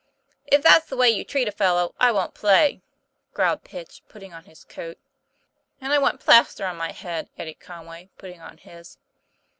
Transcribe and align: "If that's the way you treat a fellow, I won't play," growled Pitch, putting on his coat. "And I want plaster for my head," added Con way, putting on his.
"If 0.47 0.63
that's 0.63 0.87
the 0.87 0.97
way 0.97 1.11
you 1.11 1.23
treat 1.23 1.47
a 1.47 1.51
fellow, 1.51 1.93
I 1.99 2.11
won't 2.11 2.33
play," 2.33 2.81
growled 3.35 3.63
Pitch, 3.63 4.01
putting 4.09 4.33
on 4.33 4.45
his 4.45 4.63
coat. 4.63 4.97
"And 5.79 5.93
I 5.93 5.99
want 5.99 6.19
plaster 6.21 6.67
for 6.67 6.73
my 6.73 6.91
head," 6.91 7.29
added 7.37 7.59
Con 7.59 7.85
way, 7.85 8.09
putting 8.17 8.41
on 8.41 8.57
his. 8.57 8.97